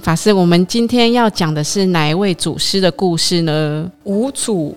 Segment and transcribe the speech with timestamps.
[0.00, 3.90] 法师，我们今天要讲的是哪一位祖师的故事呢？
[4.04, 4.76] 五祖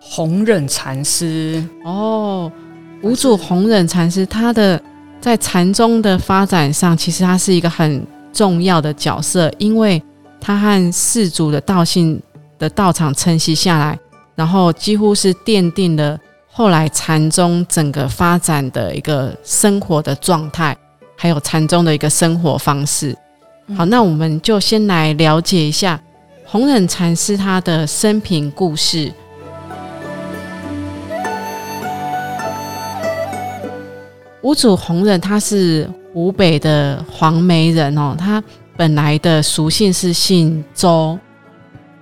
[0.00, 1.62] 弘忍禅师。
[1.84, 2.50] 哦，
[3.02, 4.80] 五祖弘忍禅师，他的
[5.20, 10.02] 在禅宗的发展上，其实他是一个很重要的角色，因为
[10.40, 12.20] 他和四祖的道信
[12.58, 13.98] 的道场承袭下来，
[14.34, 16.18] 然后几乎是奠定了
[16.50, 20.76] 后来禅宗整个发展的一个生活的状态，
[21.16, 23.16] 还有禅宗的一个生活方式。
[23.74, 26.00] 好，那我们就先来了解一下
[26.44, 29.12] 弘忍禅师他的生平故事。
[34.42, 38.40] 五祖弘忍他是湖北的黄梅人哦，他
[38.76, 41.18] 本来的俗姓是姓周。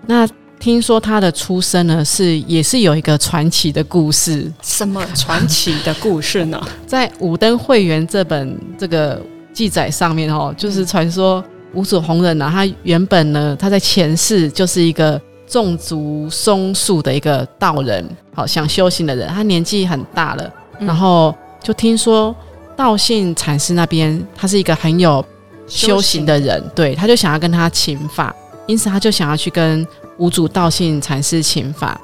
[0.07, 0.29] 那
[0.61, 4.53] 听说他的出生呢，是也是有一个传奇的故事。
[4.61, 6.63] 什么传奇的故事呢？
[6.87, 9.19] 在《武登会员》这本这个
[9.55, 11.43] 记载上面哦，就是传说。
[11.75, 19.29] 五祖弘忍呢，他原本呢，他在前世就是一个种族松树的一个道人，好想修行的人。
[19.29, 22.35] 他年纪很大了，然后就听说
[22.77, 25.25] 道信禅师那边他是一个很有
[25.67, 28.35] 修行的人，对，他就想要跟他请法，
[28.67, 29.87] 因此他就想要去跟
[30.19, 32.01] 五祖道信禅师请法。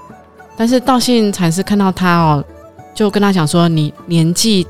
[0.57, 2.45] 但是道信禅师看到他哦，
[2.95, 4.67] 就跟他讲说：“你年纪。”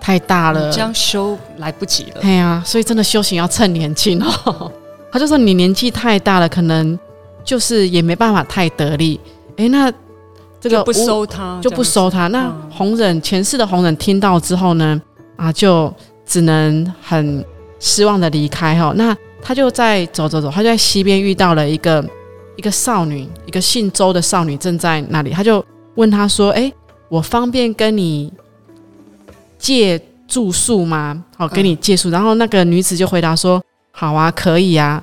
[0.00, 2.20] 太大了，这样修来不及了。
[2.22, 4.72] 对呀，所以真的修行要趁年轻哦。
[5.12, 6.98] 他就说你年纪太大了，可能
[7.44, 9.20] 就是也没办法太得力。
[9.56, 9.92] 哎，那
[10.60, 12.28] 这个不收他，就不收他。
[12.28, 15.00] 那红忍前世的红人听到之后呢，
[15.36, 15.92] 啊，就
[16.24, 17.44] 只能很
[17.78, 18.92] 失望的离开哈。
[18.96, 22.04] 那他就在走走走，他就在西边遇到了一个
[22.56, 25.30] 一个少女，一个姓周的少女正在那里。
[25.30, 25.64] 他就
[25.96, 26.72] 问他说：“哎，
[27.08, 28.32] 我方便跟你？”
[29.60, 31.22] 借住宿吗？
[31.36, 32.10] 好，给你借宿。
[32.10, 33.62] 然后那个女子就回答说
[33.92, 35.00] ：“好啊，可以啊。”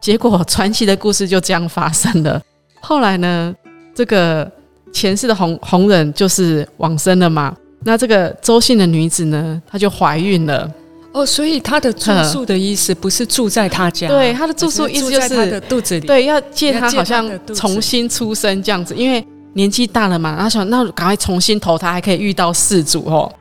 [0.00, 2.40] 结果传奇的故事就这样发生了。
[2.80, 3.54] 后来呢，
[3.94, 4.50] 这个
[4.92, 7.54] 前世的红红人就是往生了嘛。
[7.84, 10.72] 那这个周姓的女子呢，她就怀孕了。
[11.12, 19.24] 哦，所以她的住宿的意思不是住在她家，对，她的住宿意思就是她的肚子里，对，要借她好像重新出生这样子，因为
[19.54, 23.32] 年纪大了嘛，她想那赶快重新投胎，还可以遇到世主哦。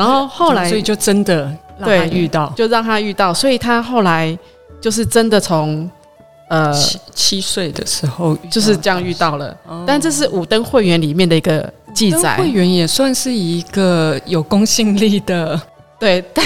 [0.00, 4.36] 然后后来，所以就真的对遇到，就让他遇到，所以他后来
[4.80, 5.90] 就是真的从
[6.48, 9.54] 呃七七岁的时候就是这样遇到了。
[9.86, 15.60] 但这是五灯会员里面的一个记载，会员也算是一个有公信力的。
[16.00, 16.42] 对，但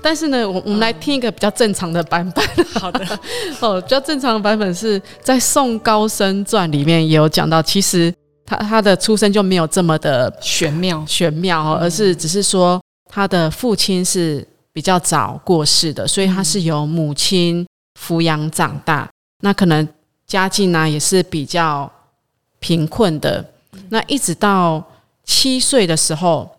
[0.00, 2.44] 但是呢，我我们来听一个比较正常的版本。
[2.74, 3.04] 好的，
[3.58, 8.14] 哦，比较正常的版本是在《宋高僧传》里面也有讲到，其实
[8.46, 12.80] 他他的出生就没有这么的玄妙玄妙哦，而是只是说。
[13.14, 17.66] 他的父亲是比较早过世的，所以他是由母亲
[18.00, 19.06] 抚养长大。
[19.42, 19.86] 那可能
[20.26, 21.92] 家境呢也是比较
[22.58, 23.44] 贫困的。
[23.90, 24.82] 那一直到
[25.24, 26.50] 七岁的时候，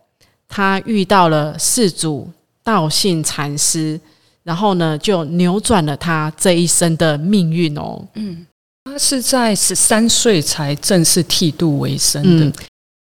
[0.48, 2.30] 他遇到了世祖
[2.64, 4.00] 道信禅师，
[4.44, 8.00] 然后呢就扭转了他这一生的命运哦。
[8.14, 8.46] 嗯，
[8.84, 12.54] 他是在十三岁才正式剃度为生的。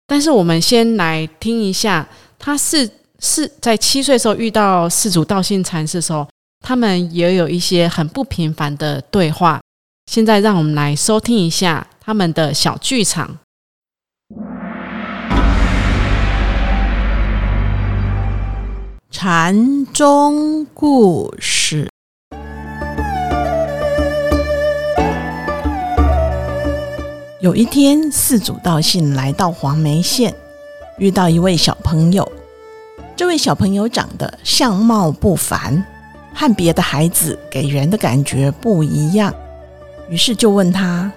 [0.06, 2.08] 但是我们先来听一下，
[2.38, 2.88] 他是。
[3.24, 6.26] 是在七岁时候遇到四祖道信禅师的时候，
[6.60, 9.60] 他们也有一些很不平凡的对话。
[10.10, 13.38] 现在让我们来收听一下他们的小剧场。
[19.08, 21.88] 禅宗故事。
[27.40, 30.34] 有一天，四祖道信来到黄梅县，
[30.98, 32.30] 遇到一位小朋友。
[33.22, 35.80] 这位小朋友长得相貌不凡，
[36.34, 39.32] 和别的孩子给人的感觉不一样，
[40.08, 41.08] 于是就问他：“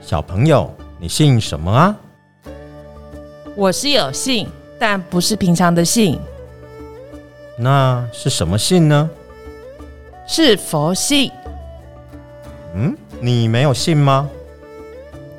[0.00, 1.96] 小朋友，你姓什么啊
[3.56, 6.20] ？”“我是有姓，但不是平常的姓。
[7.58, 9.10] ”“那是什么姓呢
[10.24, 11.32] ？”“是佛姓。
[12.76, 14.30] ”“嗯，你没有姓吗？”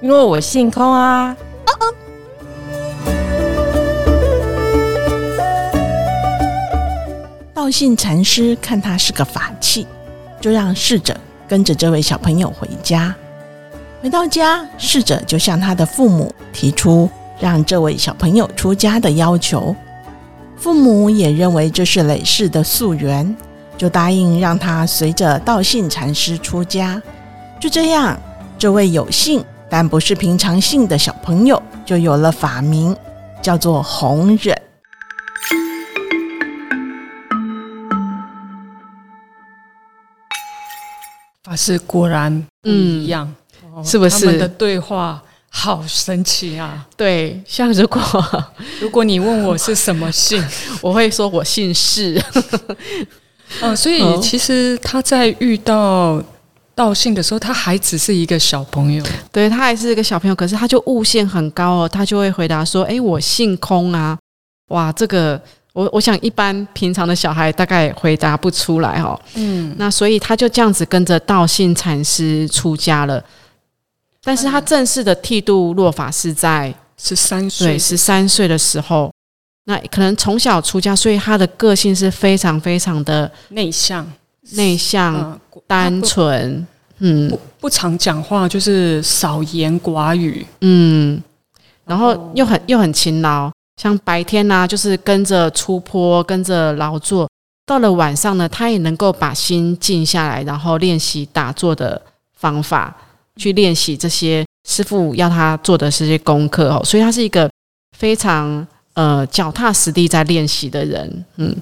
[0.01, 1.37] 因为我姓空啊！
[7.53, 9.85] 道信禅师看他是个法器，
[10.39, 11.15] 就让侍者
[11.47, 13.13] 跟着这位小朋友回家。
[14.01, 17.07] 回到家，侍者就向他的父母提出
[17.39, 19.75] 让这位小朋友出家的要求。
[20.57, 23.35] 父母也认为这是累世的夙缘，
[23.77, 26.99] 就答应让他随着道信禅师出家。
[27.59, 28.19] 就这样，
[28.57, 32.93] 这位有姓但不是平常姓的小朋友就有了法名，
[33.41, 34.53] 叫做红忍。
[41.41, 43.33] 法师果然不一样，
[43.73, 44.19] 哦是不是？
[44.19, 46.85] 他们的对话好神奇啊！
[46.97, 48.01] 对，像如果
[48.81, 50.43] 如果你问我是什么姓，
[50.83, 52.21] 我会说我姓氏，
[53.61, 56.21] 嗯， 所以哦其实他在遇到
[56.81, 59.05] 道姓的时候，他还只是一个小朋友。
[59.31, 64.17] 对他还是一个小朋友，可是他就悟性很高哦，他就会回答说：“哎，我姓空啊！”
[64.69, 65.39] 哇，这个
[65.73, 69.19] 我我想一般平常的小孩大概回答不出来哦。
[69.35, 73.23] 嗯，那所以他就这样子跟着道信禅师出家了，
[74.23, 79.11] 但是他正式的剃度落法是在十三岁对十三岁的时候。
[79.65, 84.11] 那可能从小出家，所以他的个性是非常非常的内向，
[84.53, 86.65] 内向、嗯，单纯，
[87.01, 90.45] 嗯不不常讲话，就是少言寡语。
[90.61, 91.21] 嗯，
[91.85, 93.51] 然后哦又很又很勤劳，
[93.81, 97.27] 像白天呢、就是跟着出坡，跟着劳作；
[97.65, 102.01] 到了晚上呢，他也能够把心静下来，然后练习打坐的
[102.37, 102.95] 方法，
[103.35, 106.81] 去练习这些师傅要他做的这些功课哦。
[106.83, 107.49] 所以他是一个
[107.97, 111.55] 非常呃脚踏实地在练习的人，嗯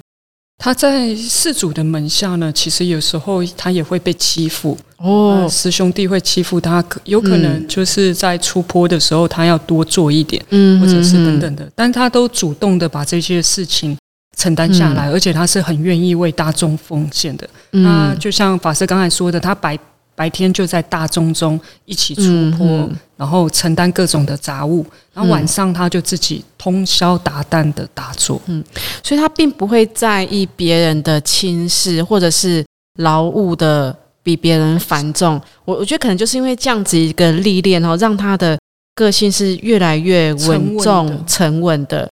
[0.60, 5.44] 他在世主的门下呢，其实有时候他也会被欺负，哦。
[5.44, 13.98] 呃，师兄弟会欺负他，可有可能就是在出坡的时候，他要多做一点，嗯或者是等等的，但他都主动的把这些事情
[14.38, 17.50] 承担下来，而且他是很愿意为大众奉献的。
[17.72, 19.80] 嗯，那嗯就像法师刚才说的，他白
[20.20, 22.24] 白天就在大众中一起出
[22.58, 28.42] 坡，嗯嗯然后承担各种的杂物，然后晚上他就自己通宵达旦的打坐。
[28.48, 28.62] 嗯
[29.02, 32.66] 所以他并不会在意别人的轻视或者是
[32.98, 35.42] 劳务的比别人繁重。
[35.64, 38.60] 我我觉得可能就是因为这样子一个历练哦，让他的
[38.96, 42.10] 个性是越来越稳重的、沉稳的，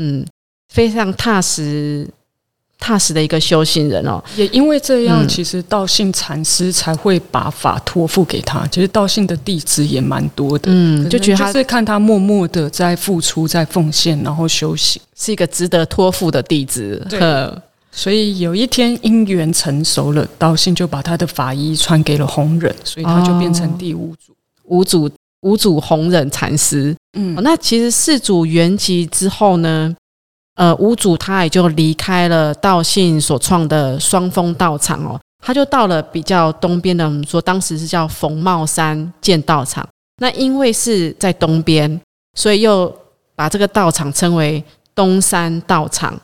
[0.00, 0.24] 嗯，
[0.72, 2.08] 非常踏实、
[2.80, 4.20] 踏实的一个修行人哦。
[4.34, 8.66] 也因为这样，嗯其实道信禅师才会把法托付给他。
[8.68, 15.00] 其实道信的弟子也蛮多的，嗯，就觉得他就是看他默默的在付出、在奉献，然后修行。
[15.14, 17.06] 是一个值得托付的弟子。
[17.10, 17.20] 对
[17.92, 24.32] 所以有一天因缘成熟了，道信就把他的法衣传给了弘忍，所以他就变成第五祖。
[24.64, 25.10] 五祖
[25.40, 26.96] 五祖弘忍禅师。
[27.18, 29.92] 嗯哦，那其实四祖圆寂之后呢，
[30.60, 39.88] 呃，五祖他也就离开了道信所创的双峰道场哦，他就到了比较东边的，我们说当时是叫冯茂山建道场。
[40.18, 41.98] 那因为是在东边，
[42.34, 42.94] 所以又
[43.34, 44.62] 把这个道场称为
[44.94, 46.20] 东山道场。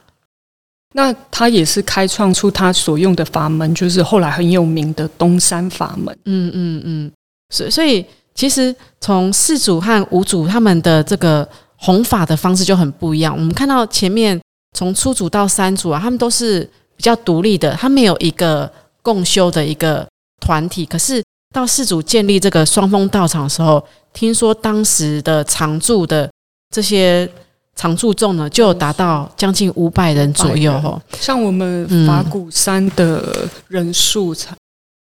[0.93, 6.15] 那他也是开创出他所用的法门，就是后来很有名的东山法门。
[6.27, 7.13] 嗯嗯嗯，
[7.49, 8.05] 所以所以
[8.35, 13.35] 其实从四祖和五祖他们的这个弘法的方式就很不一样。
[13.35, 14.41] 我们看到前面
[14.77, 18.71] 从初祖到三祖啊，他们都是比较独立的，他没有一个
[19.03, 20.07] 共修的一个
[20.41, 20.85] 团体。
[20.87, 21.23] 可是
[21.55, 26.31] 到四祖建立这个双峰道场的时候，听说当时的常住的
[26.75, 27.29] 这些
[27.75, 31.01] 常住众呢，就有达到将近五百人左右哦。
[31.19, 34.55] 像我们法鼓山的人数才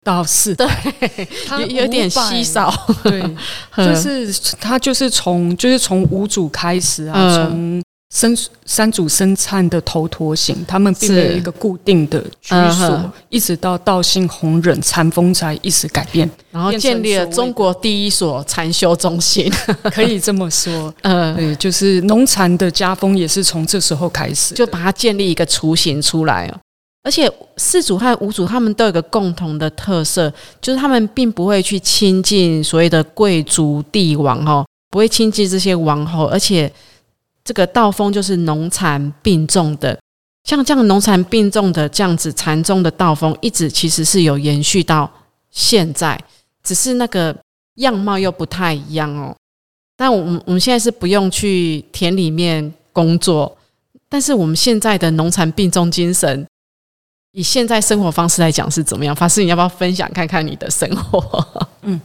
[0.05, 0.93] 到四百，
[1.47, 2.71] 他有有点稀少，
[3.03, 3.21] 对，
[3.75, 4.31] 嗯就是
[4.61, 7.83] 他就是从就是从五祖开始啊，嗯从
[8.13, 19.51] 生三祖生忏的头陀行，他们并是没有一个固定的居嗯所，哼一直到道信弘忍禅风才一时改变，然后建立了中国第一所禅修中心。
[19.91, 20.93] 可以这么说。
[21.01, 26.55] 嗯，对，就是农禅的家风也是从这时候开始，就把它建立一个雏形出来哦。
[27.05, 36.71] 而且四祖和五祖他们都有个共同的特色，就是他们并不会去亲近所谓的贵族帝王哦，不会亲近这些王侯，而且
[37.43, 39.95] 这个道风就是农禅并重的。
[40.45, 45.07] 像这样农禅并重的这样子禅宗的道风，一直其实是有延续到
[45.51, 46.19] 现在，
[46.63, 47.35] 只是那个
[47.75, 49.35] 样貌又不太一样哦。
[49.95, 53.55] 但我们我们现在是不用去田里面工作，
[54.09, 56.45] 但是我们现在的农禅并重精神，
[57.35, 59.13] 以现在生活方式来讲是怎么样？
[59.13, 61.45] 法师，你要不要分享看看你的生活？
[61.81, 61.99] 嗯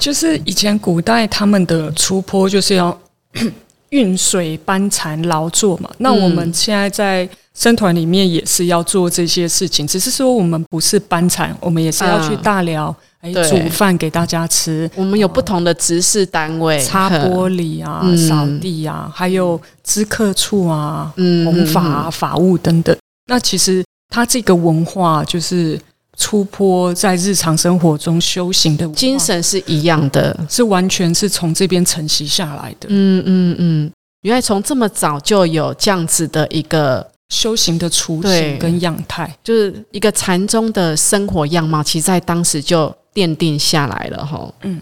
[0.00, 2.96] 就是以前古代他们的出坡就是要
[3.90, 5.88] 运水搬蚕劳作嘛。
[5.98, 22.96] 那我们现在在生团里面也是要做这些事情，只是说我们不是搬蚕，我们也是要去大寮，哎、对煮饭给大家吃，我们有不同的执事单位，擦玻璃啊、嗯扫地啊，还有知客处啊、嗯弘法啊、法务等等。
[23.26, 25.80] 那其实它这个文化就是
[26.18, 30.38] 出坡在日常生活中修行的精神是一样的。
[30.50, 32.88] 是完全是从这边承袭下来的。
[32.90, 44.52] 嗯嗯嗯，原来从这么早就有这样子的一个，修行的雏形跟样态，就是一个禅宗的生活样貌，其实在当时就奠定下来了哈。
[44.64, 44.78] 嗯，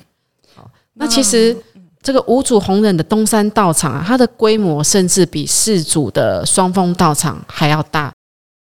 [0.57, 1.57] 好，那其实
[2.03, 8.13] 这个五祖弘忍的东山道场啊，它的规模甚至比四祖的双峰道场还要大，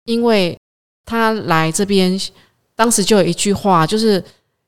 [0.05, 0.57] 因为
[1.05, 2.19] 他来这边，
[2.75, 4.23] 当时就有一句话，就是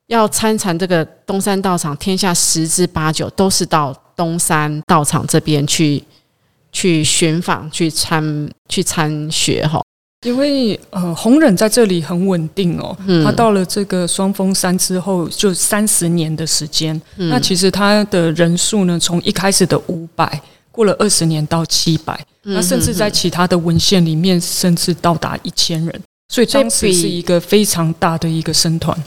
[0.08, 6.04] 要参禅这个东山道场，天下十之八九都是到东山道场这边去
[6.72, 9.82] 去寻访、去参、去参学哈。
[10.24, 12.96] 因为呃，弘忍在这里很稳定哦。
[13.08, 17.00] 嗯他到了这个双峰山之后，就三十年的时间。
[17.18, 20.40] 嗯那其实他的人数呢，从一开始的五百，
[20.72, 22.14] 过了二十年到七百、
[22.44, 26.02] 嗯那甚至在其他的文献里面，甚至到达一千人。
[26.30, 28.98] 所以当时是一个非常大的一个僧团。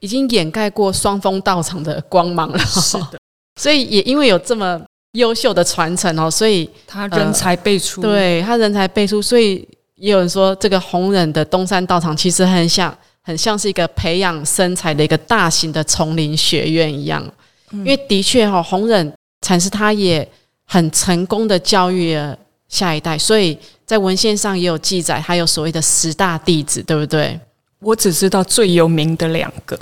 [0.00, 2.58] 已经掩盖过双峰道场的光芒了。
[2.58, 3.18] 是的，
[3.60, 4.80] 所以也因为有这么
[5.12, 8.02] 优秀的传承哦，所以他人才辈出。
[8.02, 17.24] 对他人才辈出，所以也有人说这个弘忍的东山道场其实很像，很像是一个培养身材的一个大型的丛林学院一样。
[17.72, 20.28] 因为的确哈、弘忍禅师他也
[20.66, 22.36] 很成功的教育了
[22.68, 27.38] 下一代，所以在文献上也有记载，还有所谓的十大弟子，对不对？
[27.80, 29.78] 我只知道最有名的两个，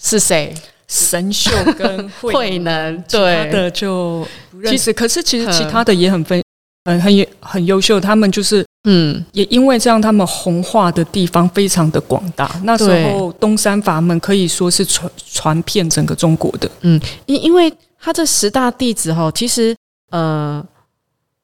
[0.00, 0.54] 是谁？
[0.88, 4.92] 神秀跟慧 慧能，对，的就不认识。
[4.92, 6.40] 可是其实嗯其他的也很分，
[6.84, 8.00] 很很很优秀。
[8.00, 12.48] 他们就是嗯，也因为这样，他们红化的地方非常的广大。
[12.62, 16.70] 那时候东山法门可以说是传传遍整个中国的。
[16.82, 19.74] 嗯因因为他这十大弟子哈，其实
[20.10, 20.64] 呃，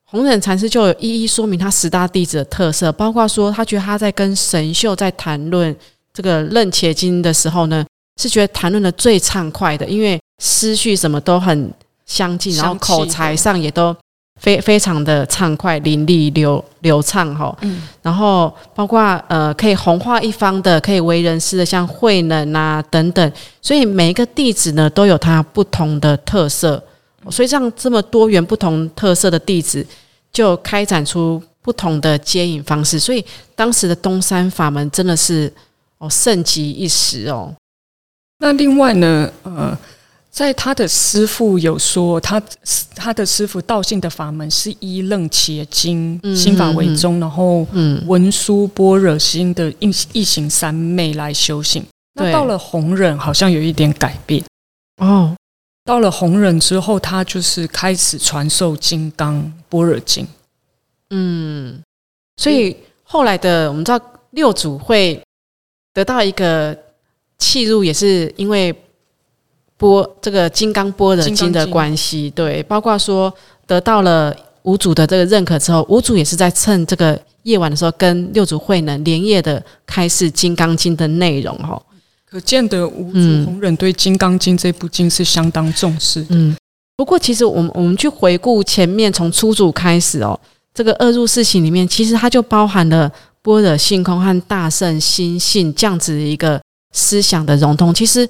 [0.05, 5.75] 弘忍禅师就有一一说明他十大弟子的特色，包括说他觉得他在跟神秀在谈论
[6.13, 7.85] 这个楞伽经的时候呢，
[8.21, 11.73] 是觉得谈论的最畅快的，因为思绪什么都很
[12.05, 13.97] 相近，然后口才上也都
[14.41, 17.57] 非非常的畅快、淋漓、流流畅哈。
[17.63, 26.83] 嗯，然后包括呃可以弘化一方的，可以为人师的，像慧能啊等等，所以每一个弟子呢都有他不同的特色，
[27.31, 29.87] 所以这样这么多元不同特色的弟子，
[30.33, 33.25] 就开展出不同的接引方式，所以
[33.55, 35.53] 当时的东山法门真的是
[35.99, 37.55] 哦盛极一时哦，
[38.39, 39.79] 那另外呢，呃，
[40.31, 42.43] 在他的师傅有说，他
[42.97, 51.85] 他的师傅道信的法门是依楞伽经嗯心法为宗，然后嗯文殊般若心的一一行三昧来修行。
[52.15, 54.43] 那到了弘忍，好像有一点改变。
[54.97, 55.37] 哦
[55.85, 60.27] 到了弘忍之后，他就是开始传授金刚般若经。
[61.11, 61.83] 嗯，
[62.37, 65.21] 所以后来的我们知道六祖会
[65.93, 66.77] 得到一个
[67.39, 68.75] 契入，也是因为
[69.77, 73.33] 波这个金刚般若经的关系，对，包括说
[73.67, 81.83] 得到了五祖的这个认可之后，五祖也是在趁这个夜晚的时候，跟六祖慧能连夜的开示《金刚经》的内容，哈，
[82.33, 86.29] 可见得五祖嗯弘忍对《金刚经》这部经是相当重视的。
[86.31, 86.57] 嗯。
[86.97, 90.39] 不过，其实我们我们去回顾前面从初祖开始哦，
[90.73, 93.13] 这个二入四行里面，其实它就包含了
[93.43, 96.59] 般若性空和大圣心性这样子的一个
[96.93, 97.93] 思想的融通。
[97.93, 98.27] 其实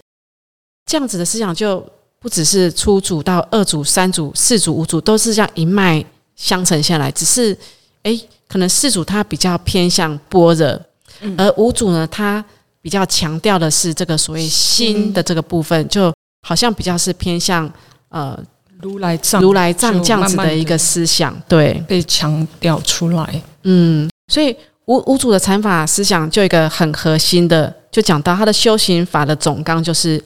[0.86, 1.86] 这样子的思想就
[2.18, 6.04] 不只是初祖到二祖、三祖、四祖、五祖都是这样一脉
[6.34, 7.56] 相承下来，只是
[8.02, 10.80] 诶，可能四祖他比较偏向般若，
[11.20, 12.44] 嗯而五祖呢，他
[12.82, 15.12] 比较强调的是这个所谓心。
[15.12, 16.12] 的这个部分，就
[16.46, 17.70] 好像比较是偏向
[18.08, 18.38] 呃
[18.80, 23.42] 如来藏，如来藏这样子的一个思想，对，被强调出来。
[23.62, 30.22] 嗯，所以五五祖的禅法思想就一个很核心的，就讲到他的修行法的总纲就是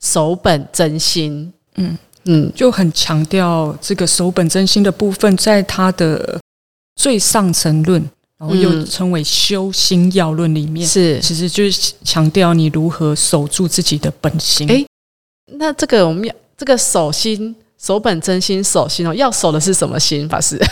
[0.00, 1.98] 守本真心，嗯。
[2.24, 2.52] 嗯。
[2.54, 6.38] 就很强调这个守本真心的部分，在他的
[6.94, 11.18] 最上层论，然后又嗯称为修心要论里面，是。
[11.20, 14.68] 其实就是强调你如何守住自己的本心。
[14.68, 14.86] 诶
[15.58, 20.28] 那这个我们要这个守心守本真心守心哦，要守的是什么心？
[20.28, 20.60] 法师？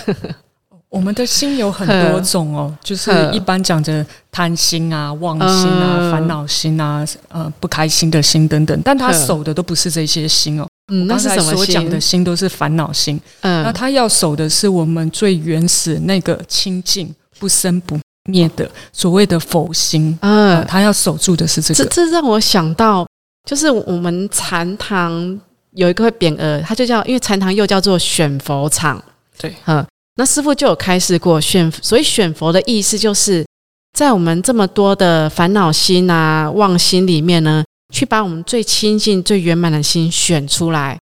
[0.88, 12.22] 我们的心有很多种哦， 就是嗯一般讲的贪心啊、妄心啊、嗯烦恼心啊、呃不开心的心等等，但他嗯守的都不是这些心哦，嗯，那是什么所讲的心？
[12.22, 20.16] 都是烦恼心，嗯那嗯，他要守的是我们最原始那个清净不生不灭的所谓的佛心。
[20.20, 21.90] 呃，嗯，他要守住的是这这个。
[21.90, 23.06] 这这让我想到，
[23.48, 25.40] 就是我们禅堂
[25.72, 29.02] 有一个会匾额，它就叫，因为禅堂又叫做选佛场。
[29.38, 29.84] 对，嗯，
[30.16, 33.44] 那师傅就有开示过选，所以选佛的意思就是
[33.92, 37.62] 在我们这么多的烦恼心啊、妄心里面呢，
[37.92, 40.98] 去把我们最亲近、最圆满的心选出来。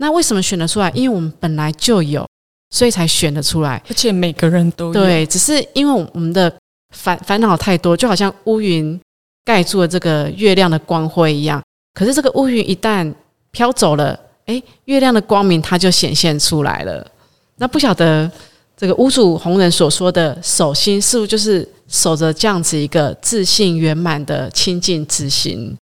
[0.00, 0.90] 那为什么选得出来？
[0.94, 2.26] 因为我们本来就有，
[2.72, 3.80] 所以才选得出来。
[3.88, 4.92] 而且每个人都有。
[4.92, 6.52] 对，只是因为我们的
[6.90, 9.00] 烦烦恼太多，就好像乌云
[9.44, 11.62] 盖住了这个月亮的光辉一样。
[11.94, 13.14] 可是这个乌云一旦
[13.50, 17.06] 飘走了，诶，月亮的光明它就显现出来了。
[17.56, 18.28] 那不晓得
[18.76, 25.76] 这个屋主红人所说的守心，是不是就是守着这样子一个自信圆满的清净之心？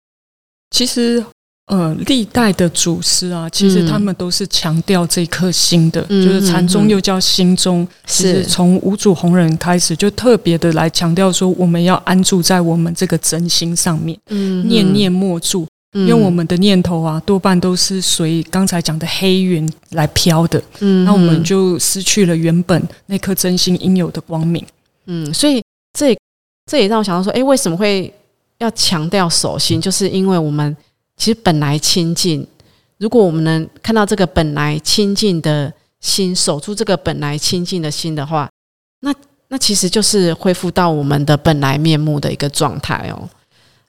[0.73, 1.25] 其实，
[1.70, 7.86] 呃，历代的祖师啊，其实嗯他们都是强调这颗心的，嗯就是禅宗又叫心中。
[8.06, 15.66] 其实从五祖弘忍开始，就特别的来强调说，我们要安住在我们这个真心上面，嗯念念莫住。
[15.92, 24.64] 因为我们的念头啊，多半都是随刚才讲的黑云来飘的，嗯那我们就失去了原本那颗真心应有的光明。
[25.06, 25.60] 嗯，所以
[25.98, 26.16] 这
[26.70, 28.12] 这也让我想到说，诶，为什么会
[28.58, 29.80] 要强调手心？
[29.80, 30.76] 就是因为我们
[31.20, 32.46] 其实本来亲近，
[32.96, 38.48] 如果我们能看到这个本来亲近的心，守住这个本来亲近的心的话，
[39.00, 39.14] 那
[39.48, 43.28] 那其实就是恢复到我们的本来面目的一个状态哦。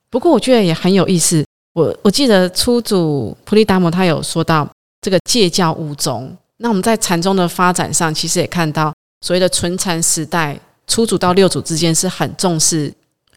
[0.10, 4.70] 不过我觉得也很有意思，我我记得初祖普利达摩他有说到
[5.00, 8.94] 这个戒教五宗，那我们在禅宗的发展上，其实也看到
[9.26, 10.60] 所谓的纯禅时代。
[10.86, 12.94] 初祖到六祖之间是很重视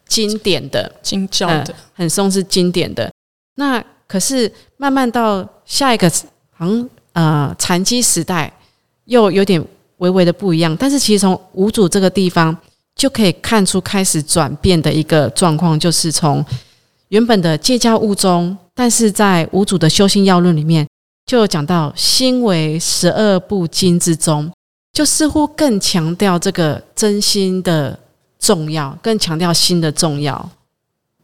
[0.09, 3.09] 经典的，经教的，很重视经典的。
[3.55, 6.11] 那可是慢慢到下一个，
[6.53, 8.53] 好像呃禅机时代
[9.05, 9.65] 又有点
[9.99, 10.77] 微微的不一样。
[10.77, 12.57] 但是其实从五祖这个地方
[12.95, 16.45] 就可以看出开始转变的一个状况，就是从
[17.09, 20.87] 原本的戒教务中，但是在五祖的修心要论里面
[21.27, 24.51] 就讲到心为十二部经之中。
[24.93, 27.99] 就似乎更强调这个真心的
[28.39, 30.49] 重要，更强调心的重要。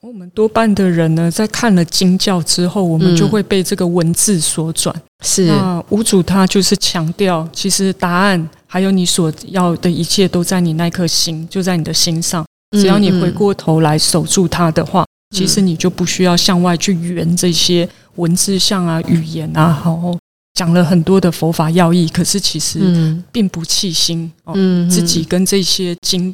[0.03, 4.95] 我们多半的人呢，在看了经教之后，我们就会被这个文字所转。
[5.23, 12.45] 是，那五主他就是强调，其实答案还有你所要的一切，都在你那颗心，就在你的心上。
[12.73, 20.19] 只要你回过头来守住它的话，嗯其实你就不需要向外去圆这些文字像啊、语言啊，然后
[20.55, 26.33] 讲了很多的佛法要义，可是其实嗯并不弃心哦，嗯自己跟这些经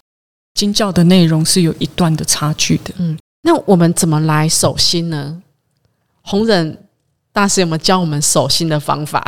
[0.54, 2.94] 经教的内容是有一段的差距的。
[3.46, 5.40] 那我们怎么来守心呢？
[6.22, 6.76] 弘忍
[7.32, 9.24] 大师有没有教我们守心的方法？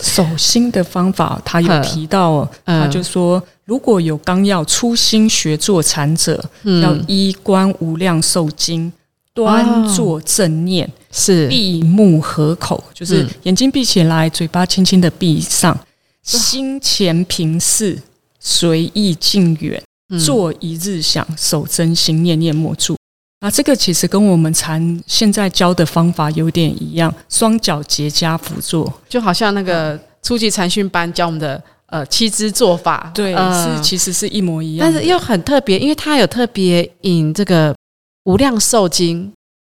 [0.00, 2.82] 守心的方法，他有提到哦，嗯。
[2.82, 6.82] 他就说，如果有刚要初心学做禅者，嗯。
[6.82, 8.92] 要衣冠无量寿经，
[9.32, 11.48] 端坐正念，是。
[11.48, 13.30] 闭目合口，就是嗯。
[13.44, 15.74] 眼睛闭起来，嘴巴轻轻的闭上，
[16.22, 18.02] 心前平视，
[18.38, 20.18] 随意静远，嗯。
[20.18, 22.96] 坐一日想，守真心，念念莫住。
[23.40, 28.90] 啊，这个其实跟我们禅现在教的方法有点一样，双脚结跏趺坐。
[29.06, 34.86] 就好像那个初级禅训班教我们的呃七支做法，对，呃是其实是一模一样。
[34.86, 37.70] 但是又很特别，因为它有特别引这个
[38.24, 39.26] 《无量寿经》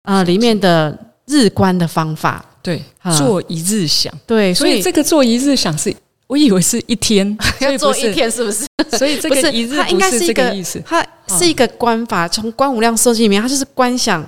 [0.03, 5.93] 啊、呃、里面的日观的方法，对啊做一日想，对，所以这个做一日想是，
[6.27, 8.65] 我以为是一天， 要做一，天是不是？
[8.97, 10.81] 所以这个一日它应该不是是一个这个意思。
[10.85, 14.21] 它是一个观法，从观无量寿经里面，它就是观想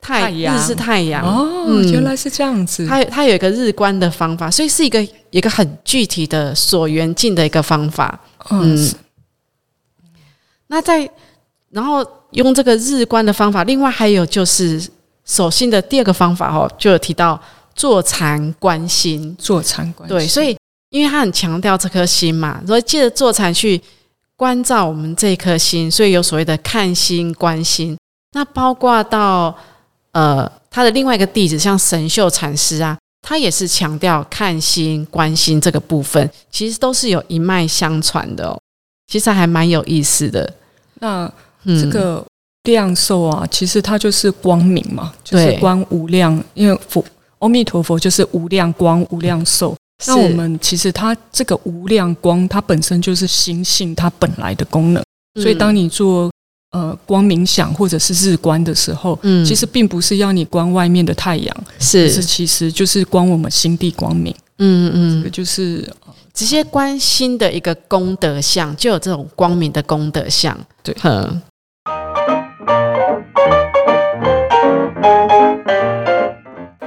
[0.00, 2.86] 太太阳日是太阳哦，嗯原来是这样子。
[2.86, 8.18] 它它有一个日观的方法，所以是一个一个很具体的所缘境的一个方法。
[8.50, 8.94] 嗯嗯，
[10.68, 11.08] 那在
[11.70, 14.82] 然后用这个日观的方法，另外还有就是
[15.24, 17.40] 守心的第二个方法哦，就有提到
[17.74, 19.36] 坐禅观心。
[19.38, 20.56] 坐禅观，对，所以
[20.90, 23.80] 因为他很强调这颗心嘛，所以借着坐禅去
[24.36, 27.96] 关照我们这颗心，所以有所谓的看心观心。
[28.32, 29.56] 那包括到
[30.12, 38.58] 呃他的另外一个弟子，像神秀禅师啊，他也是强调看心观心这个部分，其实都是有一脉相传的哦。
[39.06, 40.52] 其实还蛮有意思的。
[40.94, 41.30] 那
[41.64, 42.24] 嗯，这个
[42.64, 47.04] 量寿啊，其实它就是光明嘛，就是对光无量，因为佛
[47.38, 49.76] 阿弥陀佛就是无量光、无量寿。
[50.06, 55.02] 那我们其实它这个无量光，它本身就是心性它本来的功能。
[55.40, 56.30] 所以当你你做
[56.72, 59.44] 呃光冥想或者是日观的时候，嗯。
[59.44, 62.08] 其实并不是要你观外面的太阳，是。
[62.10, 65.22] 是其实就是观我们心地光明，嗯嗯。
[65.22, 65.88] 这个，就是
[66.32, 70.58] 直接关心的一个功德相，就有这种光明的功德相。
[70.82, 70.94] 对。
[71.02, 71.42] 嗯，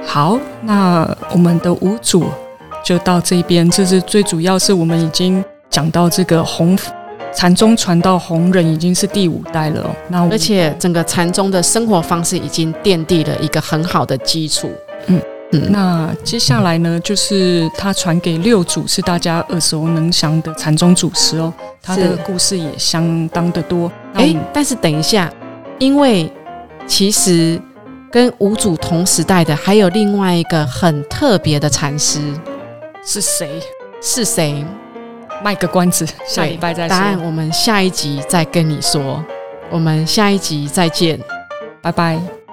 [0.06, 0.38] 好。
[0.66, 2.24] 那我们的五组
[2.84, 6.78] 就到这边，这是最主要是我们已经讲到这个红
[7.34, 14.70] 禅宗传到红人已经是第五代了哦，那而且整个禅宗的生活方式已经奠定了一个很好的基础。
[15.06, 15.20] 嗯
[15.52, 21.52] 嗯，那接下来呢，就是他传给六祖，是大家耳熟能详的禅宗祖师哦。
[21.82, 23.90] 他的故事也相当的多。
[24.14, 25.32] 哎们，但是等一下，
[25.78, 26.30] 因为
[26.86, 27.60] 其实
[28.12, 32.20] 跟五祖同时代的还有另外一个很特别的禅师，
[33.04, 33.60] 是谁？
[34.00, 34.64] 是谁？
[35.42, 37.20] 卖个关子，下礼拜再答案。
[37.22, 39.22] 我们下一集再跟你说。
[39.70, 41.20] 我们下一集再见。
[41.82, 42.43] 拜拜。